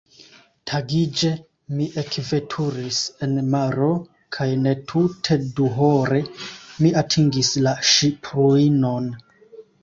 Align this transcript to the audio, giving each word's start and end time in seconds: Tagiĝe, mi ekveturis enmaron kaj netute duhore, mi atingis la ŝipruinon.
Tagiĝe, 0.69 1.29
mi 1.79 1.85
ekveturis 2.03 3.01
enmaron 3.27 3.99
kaj 4.37 4.47
netute 4.63 5.37
duhore, 5.61 6.23
mi 6.81 6.93
atingis 7.03 7.53
la 7.69 7.75
ŝipruinon. 7.93 9.13